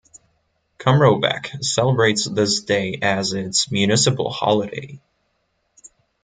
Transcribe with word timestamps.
Kumrovec 0.79 1.63
celebrates 1.63 2.25
this 2.25 2.61
day 2.61 2.97
as 3.03 3.33
its 3.33 3.69
municipal 3.71 4.31
holiday. 4.31 4.99